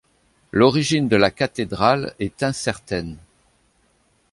[0.51, 3.19] L'origine de la cathédrale est incertaine.